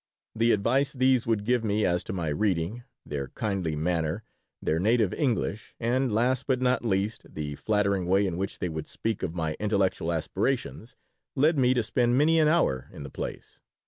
The 0.33 0.51
advice 0.51 0.93
these 0.93 1.27
would 1.27 1.45
give 1.45 1.63
me 1.63 1.85
as 1.85 2.03
to 2.05 2.11
my 2.11 2.29
reading, 2.29 2.81
their 3.05 3.27
kindly 3.27 3.75
manner, 3.75 4.23
their 4.59 4.79
native 4.79 5.13
English, 5.13 5.75
and, 5.79 6.11
last 6.11 6.47
but 6.47 6.59
not 6.59 6.83
least, 6.83 7.27
the 7.31 7.53
flattering 7.53 8.07
way 8.07 8.25
in 8.25 8.35
which 8.35 8.57
they 8.57 8.67
would 8.69 8.87
speak 8.87 9.21
of 9.21 9.35
my 9.35 9.55
intellectual 9.59 10.11
aspirations, 10.11 10.95
led 11.35 11.59
me 11.59 11.75
to 11.75 11.83
spend 11.83 12.17
many 12.17 12.39
an 12.39 12.47
hour 12.47 12.89
in 12.91 13.03
the 13.03 13.11
place. 13.11 13.61